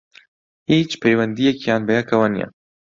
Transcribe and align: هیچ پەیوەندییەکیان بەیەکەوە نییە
هیچ 0.71 0.89
پەیوەندییەکیان 1.01 1.81
بەیەکەوە 1.87 2.27
نییە 2.33 2.47